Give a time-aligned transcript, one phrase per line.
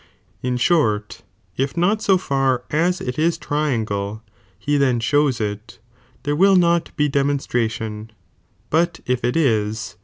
[0.43, 1.21] Inshort,
[1.57, 4.23] if not so far as it is triangle,
[4.57, 5.77] he then shows it,
[6.23, 8.11] ihero will, snppisr in °'"'^ demonstration,
[8.71, 9.97] but if it is